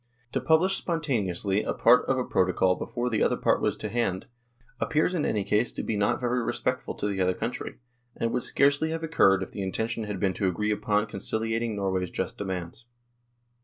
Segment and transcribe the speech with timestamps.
[0.31, 3.87] To publish spontane ously a part of a Protocol before the other part was to
[3.89, 4.25] hand,
[4.79, 7.77] appears in any case to be not very respectful to the other country,
[8.15, 12.09] and would scarcely have occurred if the intention had been to agree upon conciliating Norway's
[12.09, 12.87] just demands.